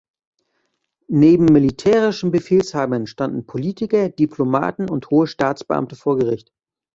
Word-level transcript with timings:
Neben 1.11 1.45
militärischen 1.45 2.31
Befehlshabern 2.31 3.05
standen 3.05 3.45
Politiker, 3.45 4.09
Diplomaten 4.09 4.89
und 4.89 5.11
hohe 5.11 5.27
Staatsbeamte 5.27 5.95
vor 5.95 6.17
Gericht. 6.17 6.51